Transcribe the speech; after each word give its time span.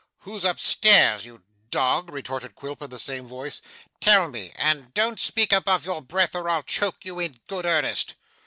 'Who's 0.21 0.43
up 0.43 0.59
stairs, 0.59 1.25
you 1.27 1.43
dog?' 1.69 2.09
retorted 2.11 2.55
Quilp 2.55 2.81
in 2.81 2.89
the 2.89 2.97
same 2.97 3.29
tone. 3.29 3.51
'Tell 3.99 4.29
me. 4.31 4.51
And 4.55 4.91
don't 4.95 5.19
speak 5.19 5.53
above 5.53 5.85
your 5.85 6.01
breath, 6.01 6.33
or 6.33 6.49
I'll 6.49 6.63
choke 6.63 7.05
you 7.05 7.19
in 7.19 7.39
good 7.45 7.67
earnest. 7.67 8.15